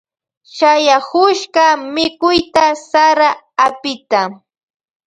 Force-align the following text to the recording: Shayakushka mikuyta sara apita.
Shayakushka 0.55 1.63
mikuyta 1.93 2.65
sara 2.89 3.29
apita. 3.65 4.21